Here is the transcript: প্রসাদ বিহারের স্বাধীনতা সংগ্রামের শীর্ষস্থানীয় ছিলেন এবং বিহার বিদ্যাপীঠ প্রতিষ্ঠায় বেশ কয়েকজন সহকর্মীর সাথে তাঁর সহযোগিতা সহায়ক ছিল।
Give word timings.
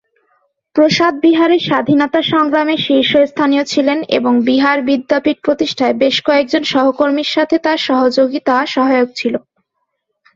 প্রসাদ 0.75 1.13
বিহারের 1.21 1.61
স্বাধীনতা 1.61 2.19
সংগ্রামের 2.31 2.79
শীর্ষস্থানীয় 2.79 3.63
ছিলেন 3.63 3.99
এবং 4.17 4.33
বিহার 4.45 4.77
বিদ্যাপীঠ 4.81 5.37
প্রতিষ্ঠায় 5.43 5.95
বেশ 5.97 6.15
কয়েকজন 6.21 6.63
সহকর্মীর 6.63 7.29
সাথে 7.29 7.55
তাঁর 7.59 7.79
সহযোগিতা 7.87 8.55
সহায়ক 8.67 9.09
ছিল। 9.15 9.33